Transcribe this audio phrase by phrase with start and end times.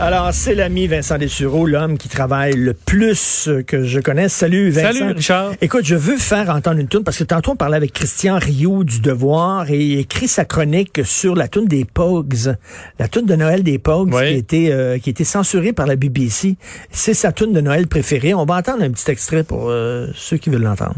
[0.00, 4.32] Alors, c'est l'ami Vincent Dessureau, l'homme qui travaille le plus que je connaisse.
[4.32, 4.98] Salut, Vincent.
[4.98, 5.52] Salut, Richard.
[5.60, 8.82] Écoute, je veux faire entendre une tune parce que tantôt on parlait avec Christian Rio
[8.82, 12.56] du Devoir et il écrit sa chronique sur la tune des Pogs,
[12.98, 14.20] la tune de Noël des Pogs Oui.
[14.20, 16.56] qui a été euh, qui a été censurée par la BBC.
[16.90, 18.34] C'est sa tune de Noël préférée.
[18.34, 20.96] On va entendre un petit extrait pour euh, ceux qui veulent l'entendre.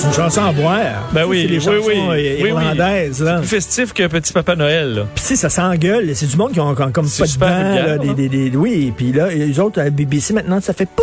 [0.00, 1.08] C'est une chanson à boire.
[1.12, 1.94] Ben oui, les oui, chansons oui.
[1.98, 2.48] euh, Oui, oui.
[2.50, 3.20] irlandaises.
[3.22, 3.38] là.
[3.38, 4.94] Plus festif que Petit Papa Noël.
[4.94, 5.02] là.
[5.14, 6.14] Puis tu sais, ça s'engueule.
[6.14, 8.14] C'est du monde qui ont, comme pas de dents, hein?
[8.14, 8.92] des, des- oui.
[8.96, 11.02] Puis là, les autres à la BBC maintenant, ça fait poup.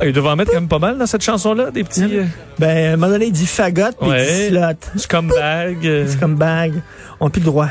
[0.00, 2.24] Ah, Ils doivent en mettre quand même pas mal dans cette chanson-là, des petits euh,
[2.58, 4.24] Ben, à un moment donné, il dit fagot, puis il Ouais.
[4.50, 4.98] dit slot.
[5.00, 5.76] scumbag.
[5.86, 6.04] euh.
[6.08, 6.72] C'est comme bag.
[7.18, 7.68] On n'a plus le droit.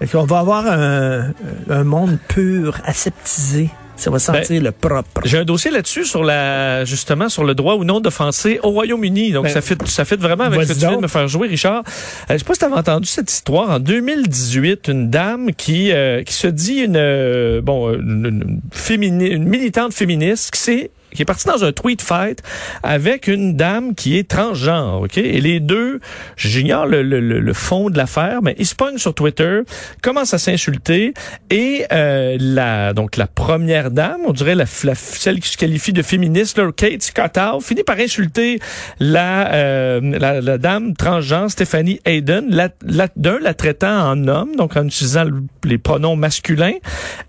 [0.00, 1.28] Fait qu'on va avoir un,
[1.70, 3.70] un monde pur, aseptisé.
[3.96, 5.22] Ça va sentir le propre.
[5.24, 9.32] J'ai un dossier là-dessus sur la justement sur le droit ou non d'offenser au Royaume-Uni.
[9.32, 11.28] Donc Ben, ça fait ça fait vraiment avec ce que tu viens de me faire
[11.28, 11.82] jouer, Richard.
[12.30, 15.92] Euh, je sais pas si tu avais entendu cette histoire en 2018, une dame qui
[15.92, 20.90] euh, qui se dit une euh, bon une, une, fémini- une militante féministe qui s'est
[21.16, 22.42] qui est partie dans un tweet fight
[22.84, 25.18] avec une dame qui est transgenre, ok?
[25.18, 26.00] Et les deux,
[26.36, 29.60] j'ignore le, le, le, fond de l'affaire, mais ils se pognent sur Twitter,
[30.02, 31.14] commencent à s'insulter
[31.50, 35.92] et euh, la donc la première dame, on dirait la, la- celle qui se qualifie
[35.92, 38.60] de féministe, là, Kate Scottow, finit par insulter
[39.00, 44.54] la, euh, la la dame transgenre Stephanie Hayden, la, la, d'un la traitant en homme,
[44.56, 46.74] donc en utilisant le- les pronoms masculins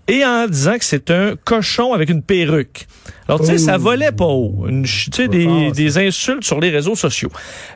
[0.08, 2.86] et en disant que c'est un cochon avec une perruque.
[3.28, 4.66] Alors, tu sais, volait pas haut.
[4.68, 7.30] Une Tu sais, des, des insultes sur les réseaux sociaux.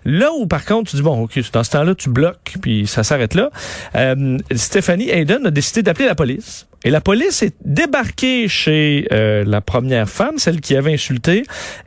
[0.04, 3.02] Là où, par contre, tu dis, bon, OK, dans ce temps-là, tu bloques, puis ça
[3.02, 3.50] s'arrête là.
[3.94, 6.66] Euh, Stephanie Hayden a décidé d'appeler la police.
[6.84, 11.44] Et la police est débarquée chez euh, la première femme, celle qui avait insulté,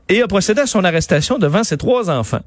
[0.08, 2.42] et a procédé à son arrestation devant ses trois enfants.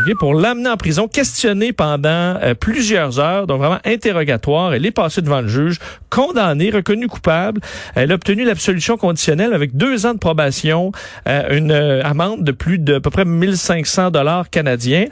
[0.00, 4.72] OK, pour l'amener en prison, questionner pendant euh, plusieurs heures, donc vraiment interrogatoire.
[4.72, 5.78] Elle est passée devant le juge,
[6.08, 7.60] condamnée, reconnue coupable.
[7.94, 10.92] Elle a obtenu l'absolution conditionnelle avec deux ans de probation,
[11.28, 15.06] euh, une euh, amende de plus de à peu près 1500 dollars canadiens.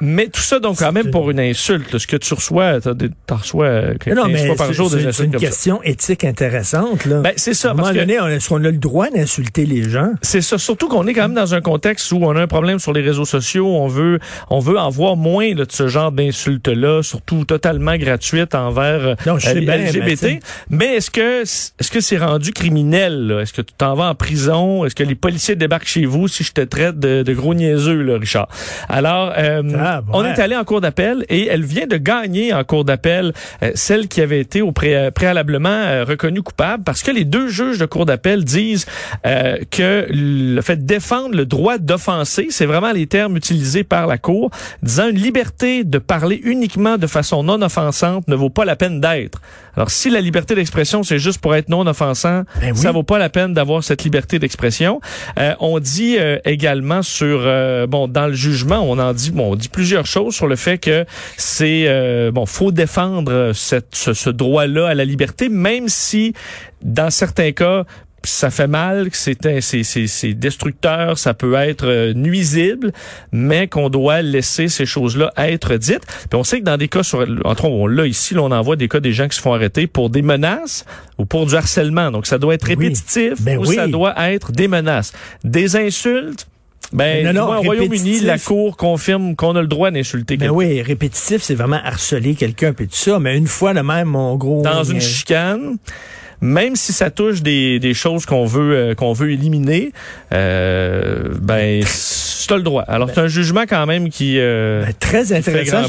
[0.00, 1.98] Mais tout ça donc quand même pour une insulte.
[1.98, 2.80] Ce que tu reçois,
[3.26, 5.32] t'en reçois euh, non, 15 mais fois par c'est- jour des c'est c'est insultes une
[5.32, 5.46] comme ça.
[5.46, 7.04] question éthique intéressante.
[7.04, 7.20] Là.
[7.20, 9.66] Ben, c'est ça, À un moment parce donné, on- est-ce qu'on a le droit d'insulter
[9.66, 10.12] les gens?
[10.22, 12.78] C'est ça, surtout qu'on est quand même dans un contexte où on a un problème
[12.78, 14.18] sur les réseaux sociaux, on veut
[14.50, 19.06] on veut en voir moins là, de ce genre d'insultes là, surtout totalement gratuites envers
[19.06, 20.40] euh, Non, je sais bien, mais tu LGBT.
[20.70, 23.40] Mais est-ce que est-ce que c'est rendu criminel là?
[23.40, 24.84] Est-ce que tu t'en vas en prison?
[24.84, 28.02] Est-ce que les policiers débarquent chez vous si je te traite de, de gros niaiseux
[28.02, 28.48] là, Richard?
[28.88, 30.02] Alors euh, Ah, ouais.
[30.12, 33.32] on est allé en cour d'appel et elle vient de gagner en cour d'appel
[33.62, 37.48] euh, celle qui avait été au pré- préalablement euh, reconnue coupable parce que les deux
[37.48, 38.86] juges de cour d'appel disent
[39.26, 44.06] euh, que le fait de défendre le droit d'offenser, c'est vraiment les termes utilisés par
[44.06, 44.50] la cour,
[44.82, 49.00] disant une liberté de parler uniquement de façon non offensante ne vaut pas la peine
[49.00, 49.40] d'être.
[49.78, 52.76] Alors si la liberté d'expression c'est juste pour être non offensant, Ben oui.
[52.76, 55.00] ça vaut pas la peine d'avoir cette liberté d'expression.
[55.38, 59.52] Euh, on dit euh, également sur euh, bon dans le jugement, on en dit bon,
[59.52, 61.04] on dit plusieurs choses sur le fait que
[61.36, 66.32] c'est euh, bon, faut défendre cette, ce, ce droit-là à la liberté, même si
[66.82, 67.84] dans certains cas
[68.24, 72.92] ça fait mal, que c'est un- c'est c'est c'est destructeur, ça peut être euh, nuisible,
[73.32, 76.02] mais qu'on doit laisser ces choses-là être dites.
[76.28, 78.50] Puis on sait que dans des cas sur entre autres, on l'a ici, là, on
[78.50, 80.84] en voit des cas des gens qui se font arrêter pour des menaces
[81.16, 82.10] ou pour du harcèlement.
[82.10, 82.74] Donc ça doit être Oui.
[82.76, 83.76] répétitif Ben ou oui.
[83.76, 85.12] ça doit être des menaces,
[85.44, 86.46] des insultes.
[86.90, 90.54] Ben, Non, au Royaume-Uni, la Cour confirme qu'on a le droit d'insulter Ben quelqu'un.
[90.56, 93.18] oui, répétitif, c'est vraiment harceler quelqu'un puis tout ça.
[93.18, 94.62] Mais une fois de même, mon gros.
[94.62, 95.76] dans une euh, chicane,
[96.40, 99.92] même si ça touche des, des choses qu'on veut euh, qu'on veut éliminer,
[100.32, 101.82] euh, ben
[102.46, 102.82] tu as le droit.
[102.82, 105.84] Alors c'est un jugement quand même qui euh, ben, très intéressant.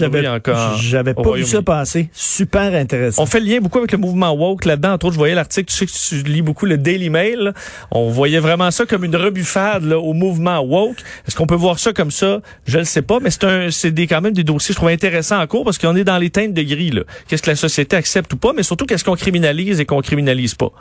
[0.79, 2.09] J'avais pas vu ça passer.
[2.13, 3.21] Super intéressant.
[3.23, 4.93] on fait le lien beaucoup avec le mouvement woke là-dedans.
[4.93, 7.53] Entre autres, je voyais l'article, tu sais que tu lis beaucoup le Daily Mail.
[7.91, 10.97] On voyait vraiment ça comme une rebuffade là, au mouvement woke.
[11.27, 12.41] Est-ce qu'on peut voir ça comme ça?
[12.65, 14.89] Je ne sais pas, mais c'est un, c'est des quand même des dossiers je trouve
[14.89, 16.89] intéressants en cours parce qu'on est dans les teintes de gris.
[17.27, 20.55] Qu'est-ce que la société accepte ou pas, mais surtout qu'est-ce qu'on criminalise et qu'on criminalise
[20.55, 20.71] pas?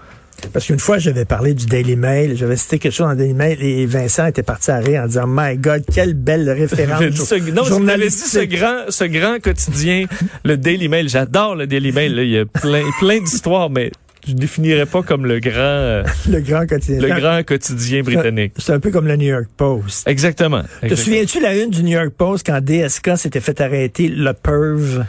[0.52, 3.35] Parce qu'une fois, j'avais parlé du Daily Mail, j'avais cité quelque chose dans le Daily
[3.35, 7.02] Mail et Vincent était parti à rire en disant My God, quelle belle référence.
[7.17, 10.06] Ce- non, dit ce grand, ce grand quotidien,
[10.44, 11.08] le Daily Mail.
[11.08, 12.14] J'adore le Daily Mail.
[12.14, 12.23] là.
[12.23, 13.90] Il y a plein, plein d'histoires, mais
[14.26, 17.00] je ne définirais pas comme le grand, euh, Le grand quotidien.
[17.00, 18.52] le grand quotidien britannique.
[18.58, 20.06] C'est un peu comme le New York Post.
[20.08, 20.62] Exactement.
[20.62, 20.96] Te Exactement.
[21.05, 25.05] souviens-tu la une du New York Post quand DSK s'était fait arrêter le perv?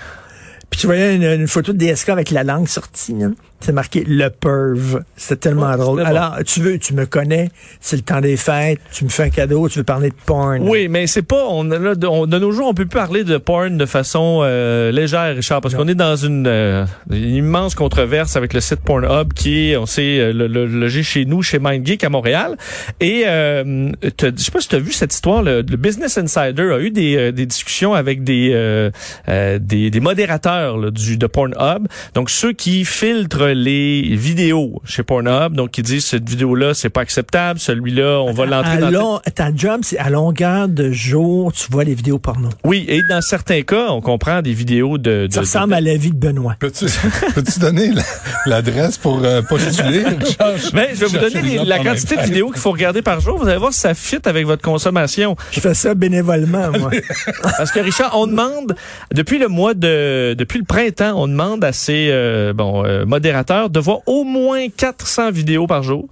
[0.69, 3.13] Puis tu voyais une, une photo de DSK avec la langue sortie.
[3.13, 3.27] là.
[3.61, 5.01] C'est marqué le perv.
[5.17, 6.01] C'était tellement Ouais, drôle.
[6.05, 7.49] Alors, tu veux, tu me connais,
[7.81, 10.59] c'est le temps des fêtes, tu me fais un cadeau, tu veux parler de porn.
[10.67, 11.45] Oui, mais c'est pas.
[11.49, 14.39] On, là, de, on- de nos jours, on peut plus parler de porn de façon
[14.43, 18.79] euh, légère, Richard, parce qu'on est dans une, euh, une immense controverse avec le site
[18.79, 22.55] Pornhub qui est, on sait, euh, le, le- logé chez nous, chez MindGeek à Montréal.
[23.01, 25.43] Et euh, je sais pas si tu as vu cette histoire.
[25.43, 28.89] Le, le Business Insider a eu des, euh, des discussions avec des, euh,
[29.27, 31.87] euh, des, des modérateurs là, du de Pornhub.
[32.13, 37.01] Donc ceux qui filtrent les vidéos chez Pornhub, donc qui disent cette vidéo-là c'est pas
[37.01, 41.67] acceptable, celui-là on va l'entrer dans long- ta job, c'est à longueur de jour, tu
[41.71, 42.49] vois les vidéos porno.
[42.63, 45.27] Oui, et dans certains cas, on comprend des vidéos de...
[45.27, 46.55] de Ça ressemble à la vie de Benoît.
[46.59, 48.03] Peux-tu donner la-
[48.45, 50.03] l'adresse pour euh, postuler?
[50.19, 50.53] Richard?
[50.73, 53.37] Mais je vais vous donner les la quantité de vidéos qu'il faut regarder par jour.
[53.37, 55.35] Vous allez voir si ça fit avec votre consommation.
[55.51, 56.91] Je fais ça bénévolement, moi.
[57.57, 58.75] Parce que Richard, on demande
[59.13, 63.38] depuis le mois de, depuis le printemps, on demande à ces euh, bon euh, modérateurs
[63.43, 66.07] de voir au moins 400 vidéos par jour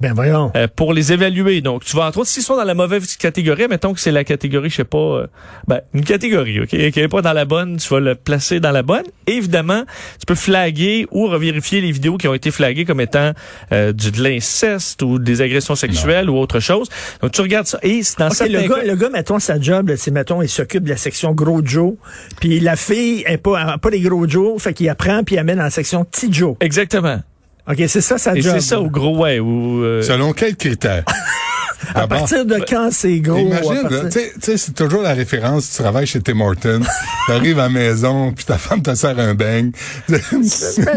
[0.00, 0.50] ben voyons.
[0.56, 1.60] euh, pour les évaluer.
[1.60, 4.24] Donc, tu vas entre autres s'ils sont dans la mauvaise catégorie, mettons que c'est la
[4.24, 5.26] catégorie, je sais pas, euh,
[5.66, 8.70] ben une catégorie, ok, qui est pas dans la bonne, tu vas le placer dans
[8.70, 9.04] la bonne.
[9.26, 9.84] Et évidemment,
[10.18, 13.32] tu peux flaguer ou revérifier les vidéos qui ont été flaguées comme étant
[13.72, 16.88] euh, du de l'inceste ou des agressions sexuelles ou autre chose.
[17.20, 17.78] Donc, tu regardes ça.
[17.82, 20.40] Et c'est dans Ok, certains le, cas- gars, le gars, mettons, sa job, c'est, mettons,
[20.42, 21.94] il s'occupe de la section gros Joe,
[22.40, 25.58] puis la fille est pas, pas les gros Joe, fait qu'il apprend puis il amène
[25.58, 26.56] dans la section petit Joe.
[26.60, 27.20] Exactement.
[27.70, 28.54] OK, c'est ça sa Et job.
[28.54, 29.38] c'est ça au gros ouais.
[29.38, 31.04] Ou, euh, Selon quels critères?
[31.94, 33.36] À D'abord, partir de quand c'est gros?
[33.36, 36.80] à Imagine, partir- tu sais- c'est toujours la référence, tu travailles chez Tim Hortons,
[37.26, 39.70] tu arrives à la maison, puis ta femme te sert un beigne.
[40.08, 40.18] Mais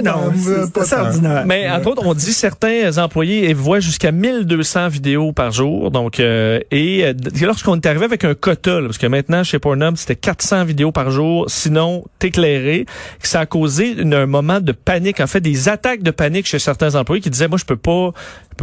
[0.03, 1.43] non, c'est, pas c'est ordinaire.
[1.45, 5.91] Mais entre autres, on dit certains employés voient jusqu'à 1200 vidéos par jour.
[5.91, 9.59] Donc, euh, et euh, lorsqu'on est arrivé avec un quota, là, parce que maintenant chez
[9.59, 12.85] Pornhub c'était 400 vidéos par jour, sinon t'éclairer,
[13.21, 16.47] que ça a causé une- un moment de panique, en fait des attaques de panique
[16.47, 18.11] chez certains employés qui disaient moi je peux pas,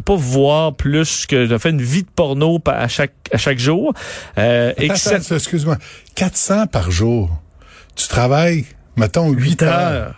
[0.00, 3.58] peux pas voir plus que je fais une vie de porno à chaque à chaque
[3.58, 3.92] jour.
[4.38, 5.76] Euh, Attends, attends, excuse-moi.
[6.14, 7.30] 400 par jour.
[7.96, 8.64] Tu travailles,
[8.96, 10.14] mettons, 8 heures.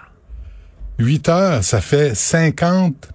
[0.99, 3.09] 8 heures, ça fait 50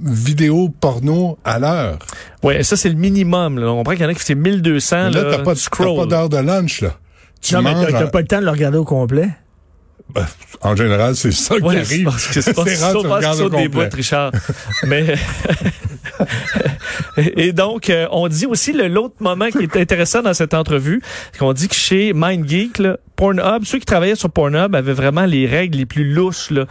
[0.00, 1.98] vidéos porno à l'heure.
[2.42, 3.58] ouais, ça c'est le minimum.
[3.58, 3.68] Là.
[3.68, 5.60] On comprend qu'il y en a qui fait 1200 Mais Là, là, t'as pas, t'as
[5.60, 5.96] scroll.
[5.96, 6.94] pas d'heure de lunch, là.
[7.42, 9.28] Tu non, mais t'as, pas le temps de le regarder au complet.
[10.14, 10.26] Ben,
[10.62, 11.88] en général, c'est ça qui Ouais, arrive.
[11.88, 12.64] c'est parce que c'est pas
[13.34, 14.32] ça, des bouts, Richard.
[14.86, 15.14] Mais
[17.16, 21.02] et donc euh, on dit aussi le l'autre moment qui est intéressant dans cette entrevue,
[21.32, 25.24] c'est qu'on dit que chez MindGeek, là, Pornhub, ceux qui travaillaient sur Pornhub avaient vraiment
[25.26, 26.66] les règles les plus louches là.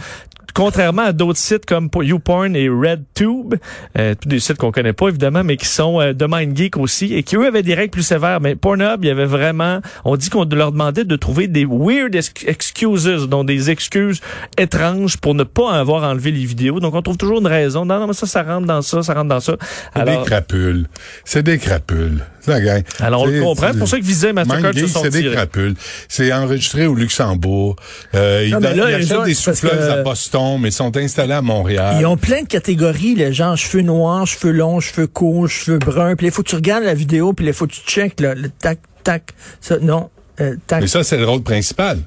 [0.54, 3.56] Contrairement à d'autres sites comme YouPorn et RedTube,
[3.98, 7.14] euh, tous des sites qu'on connaît pas évidemment, mais qui sont euh, de MindGeek aussi
[7.14, 8.42] et qui eux avaient des règles plus sévères.
[8.42, 12.16] Mais Pornhub, il y avait vraiment, on dit qu'on leur demandait de trouver des weird
[12.16, 14.22] ex- excuses, donc des excuses
[14.58, 16.80] étranges pour ne pas avoir enlevé les vidéos.
[16.80, 17.86] Donc on trouve toujours une raison.
[17.86, 19.56] Non, non, mais ça, ça rentre dans ça, ça rentre dans ça.
[19.94, 20.88] C'est Alors, des crapules.
[21.26, 22.20] C'est des crapules.
[22.50, 22.84] C'est la gang.
[23.00, 23.70] alors on le comprend.
[23.72, 25.76] C'est pour ça que Visa et Mastercard se sont c'est des crapules.
[26.08, 27.76] C'est enregistré au Luxembourg.
[28.16, 31.98] Euh, ils Non, là, ils achètent des souffleuses à Boston, mais sont installés à Montréal.
[32.00, 36.16] Ils ont plein de catégories, les gens, cheveux noirs, cheveux longs, cheveux courts, cheveux bruns.
[36.16, 38.36] Puis il faut que tu regardes la vidéo, puis il faut que tu checkes là,
[38.36, 39.34] le tac, tac.
[39.62, 40.10] Ça, non,
[40.42, 40.82] euh, tac.
[40.82, 42.00] Mais ça, c'est le rôle principal.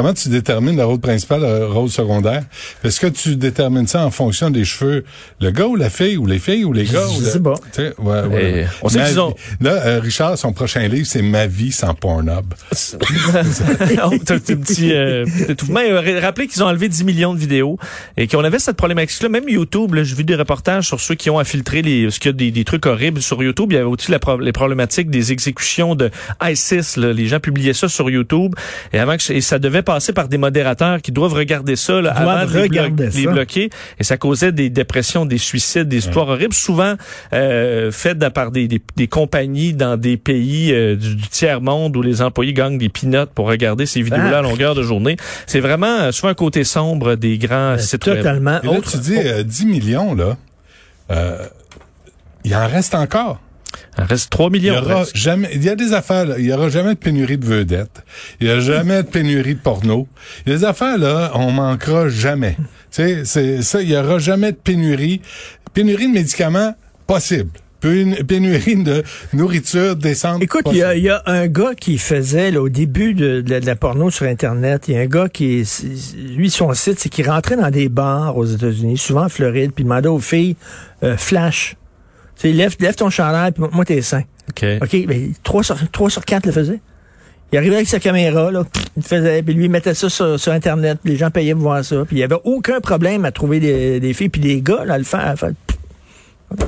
[0.00, 2.42] Comment tu détermines le rôle principal, le rôle secondaire?
[2.82, 5.04] Est-ce que tu détermines ça en fonction des cheveux?
[5.42, 7.02] Le gars ou la fille, ou les filles ou les gars?
[7.06, 7.54] Je ou le- pas.
[7.98, 8.60] Ouais, ouais.
[8.62, 11.92] Et on sait qu'ils ont- Là, euh, Richard, son prochain livre, c'est Ma vie sans
[11.92, 12.46] Pornhub.
[14.02, 15.26] Oh, t'as un petit euh.
[15.26, 17.76] Et, euh, Rappelez qu'ils ont enlevé 10 millions de vidéos
[18.16, 19.28] et qu'on avait cette problématique-là.
[19.28, 22.34] Même YouTube, j'ai vu des reportages sur ceux qui ont infiltré les, parce qu'il y
[22.34, 23.68] a des, des trucs horribles sur YouTube.
[23.72, 26.10] Il y avait aussi la pro- les problématiques des exécutions de
[26.42, 26.96] ISIS.
[26.96, 27.12] là.
[27.12, 28.54] Les gens publiaient ça sur YouTube
[28.94, 32.12] et avant que, et ça devait passer par des modérateurs qui doivent regarder ça là,
[32.12, 33.70] Doivent avant de les, bloquer.
[33.98, 36.94] Et ça causait des dépressions, des suicides, des histoires horribles, souvent
[37.32, 42.02] euh, faites par des, des, des compagnies dans des pays euh, du, du tiers-monde où
[42.02, 45.16] les employés gagnent des peanuts pour regarder ces vidéos-là à longueur de journée.
[45.46, 48.18] C'est vraiment euh, souvent un côté sombre des grands sites web.
[48.18, 48.60] Totalement.
[48.62, 50.36] Et là, Autre- tu dis euh, 10 millions, là.
[51.10, 51.46] Euh,
[52.44, 53.40] il en reste encore.
[53.98, 54.78] Il reste 3 Il y millions.
[54.82, 55.16] aura presque.
[55.16, 58.02] jamais, il y a des affaires, là, il y aura jamais de pénurie de vedettes.
[58.40, 60.08] Il y a jamais de pénurie de porno.
[60.46, 63.96] Il y a des affaires, là, on manquera jamais Tu sais, c'est ça, il y
[63.96, 65.20] aura jamais de pénurie.
[65.74, 66.74] Pénurie de médicaments,
[67.06, 67.50] possible.
[67.80, 70.42] Pén- Pénurie de nourriture décente.
[70.42, 73.50] Écoute, il y, a, il y un gars qui faisait, là, au début de, de
[73.50, 75.64] la- de la porno sur Internet, il y a un gars qui,
[76.36, 79.82] lui, son site, c'est qu'il rentrait dans des bars aux États-Unis, souvent en Floride, puis
[79.82, 80.56] il demandait aux filles,
[81.04, 81.76] euh, flash.
[82.40, 84.22] Tu sais, lève, lève ton chandail, puis moi, t'es sain.
[84.48, 84.64] OK.
[84.82, 86.80] OK, ben, 3 sur, 3 sur 4 le faisaient.
[87.52, 90.38] Il arrivait avec sa caméra, là, pff, il faisait, puis lui, il mettait ça sur,
[90.40, 93.24] sur Internet, puis les gens payaient pour voir ça, puis il y avait aucun problème
[93.24, 95.26] à trouver des, des filles, puis des gars, là, à le faire.
[95.26, 95.50] à faire-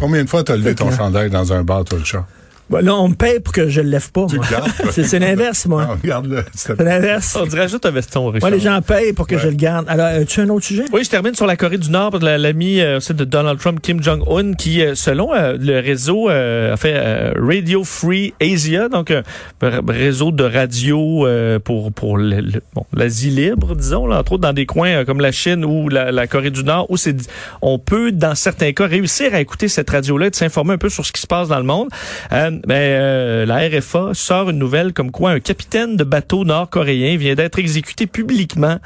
[0.00, 0.99] Combien de fois t'as levé ton Clair.
[0.99, 2.26] chandail dans un bar, toi, le chat?
[2.71, 4.47] Bon, là, on me paye pour que je le lève pas, Tu moi.
[4.49, 4.90] le gardes, toi?
[4.92, 5.87] C'est c'est l'inverse, moi.
[5.90, 6.42] Ah, regarde-le.
[6.54, 7.37] C'est l'inverse.
[7.38, 8.49] On dirait juste un veston, Richard.
[8.49, 9.85] Moi, les gens payent pour que je le garde.
[9.88, 10.85] Alors, as-tu un autre sujet?
[10.92, 13.81] Oui, je termine sur la Corée du Nord, la- l'ami euh, c'est de Donald Trump,
[13.83, 18.88] Kim Jong-un, qui, euh, selon euh, le réseau, euh, a fait euh, Radio Free Asia,
[18.88, 19.23] donc un
[19.62, 24.33] r- réseau de radio euh, pour pour le- le- bon, l'Asie libre, disons, là, entre
[24.33, 26.97] autres dans des coins euh, comme la Chine ou la, la Corée du Nord, où
[26.97, 27.16] c'est
[27.61, 30.88] on peut, dans certains cas, réussir à écouter cette radio-là et de s'informer un peu
[30.88, 31.88] sur ce qui se passe dans le monde.
[32.66, 37.35] Ben, euh, la RFA sort une nouvelle comme quoi un capitaine de bateau nord-coréen vient
[37.35, 38.78] d'être exécuté publiquement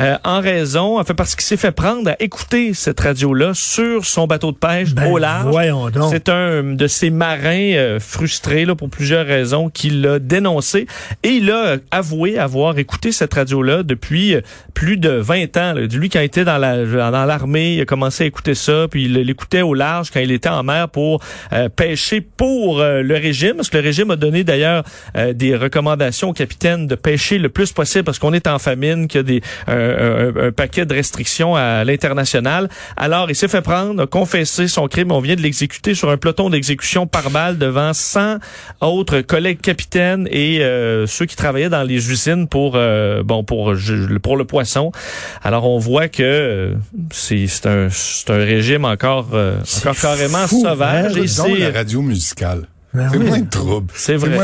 [0.00, 4.26] euh, en raison, enfin parce qu'il s'est fait prendre à écouter cette radio-là sur son
[4.26, 5.50] bateau de pêche Ben, au large.
[5.50, 6.10] voyons donc.
[6.10, 10.86] C'est un de ces marins euh, frustrés là, pour plusieurs raisons qui l'a dénoncé
[11.22, 14.40] et il a avoué avoir écouté cette radio-là depuis euh,
[14.74, 15.72] plus de 20 ans.
[15.74, 15.80] Là.
[15.92, 19.04] Lui, quand il était dans la dans l'armée, il a commencé à écouter ça, puis
[19.04, 21.20] il l'écoutait au large quand il était en mer pour
[21.52, 24.84] euh, pêcher pour euh, le régime, parce que le régime a donné d'ailleurs
[25.16, 29.08] euh, des recommandations au capitaine de pêcher le plus possible parce qu'on est en famine,
[29.08, 32.68] qu'il y a des un, un- un paquet de restrictions à l'international.
[32.96, 35.10] Alors, il s'est fait prendre, a confessé son crime.
[35.12, 38.36] On vient de l'exécuter sur un peloton d'exécution par balle devant 100
[38.80, 43.74] autres collègues capitaines et euh, ceux qui travaillaient dans les usines pour euh, bon pour
[44.22, 44.92] pour le poisson.
[45.42, 46.74] Alors, on voit que euh,
[47.10, 51.20] c'est c'est un c'est un régime encore euh, encore carrément fou, sauvage hein,
[51.56, 52.62] et la radio musicale.
[52.94, 53.26] Ben c'est oui.
[53.26, 53.92] moins de trouble.
[53.94, 54.38] c'est vrai,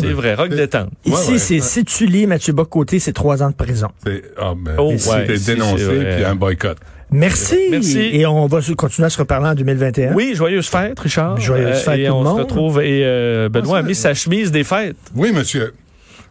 [0.00, 0.88] c'est vrai, rock détente.
[1.04, 1.38] Ici, ouais.
[1.38, 3.88] c'est si tu lis Mathieu Bocoté, c'est trois ans de prison.
[4.04, 6.78] C'est ah, ben, Oh, ici, ouais, dénoncé puis un boycott.
[7.12, 7.58] Merci.
[7.70, 7.98] Merci.
[8.12, 10.14] Et on va continuer à se reparler en 2021.
[10.14, 11.38] Oui, joyeuse fête, Richard.
[11.40, 12.36] Joyeuse fête, et tout le on monde.
[12.38, 12.82] se retrouve.
[12.82, 14.96] Et euh, Benoît a mis sa chemise des fêtes.
[15.14, 15.74] Oui, monsieur.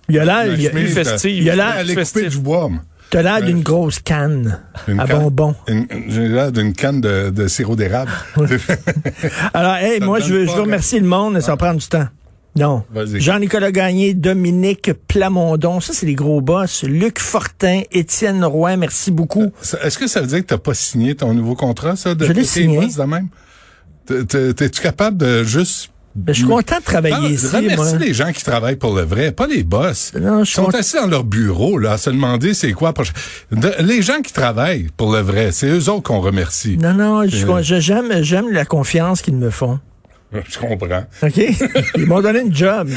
[0.08, 1.38] Il y a l'air, La il y a- festive.
[1.38, 2.70] il y a l'air du bois.
[3.10, 5.56] T'as l'air d'une grosse canne Une à canne- bonbons.
[6.08, 8.12] J'ai l'air d'une canne de, de sirop d'érable.
[9.54, 11.58] Alors, hey, Ça moi, je veux, pas je veux remercier le monde, mais ça va
[11.58, 12.08] prendre du temps.
[12.56, 12.84] Non.
[12.92, 13.22] Vas-y.
[13.22, 16.84] Jean-Nicolas Gagné, Dominique Plamondon, ça, c'est les gros boss.
[16.84, 19.52] Luc Fortin, Étienne Roy, merci beaucoup.
[19.84, 22.16] Est-ce que ça veut dire que t'as pas signé ton nouveau contrat, ça?
[22.16, 22.80] De Je l'ai signé.
[23.08, 23.28] même?
[24.06, 25.92] T'es- t'es- T'es-tu capable de juste...
[26.16, 28.00] Ben, je suis content de travailler Ah, ici, remercie moi.
[28.06, 30.12] les gens qui travaillent pour le vrai, pas les boss.
[30.20, 32.94] Non, je Ils sont assis dans leur bureau, là, à se demander c'est quoi
[33.52, 36.78] De- les gens qui travaillent pour le vrai, c'est eux autres qu'on remercie.
[36.78, 38.22] Non, non, je- Euh.
[38.24, 39.80] j'aime la confiance qu'ils me font.
[40.48, 41.06] Je comprends.
[41.24, 41.38] OK?
[41.98, 42.88] Ils m'ont donné une job.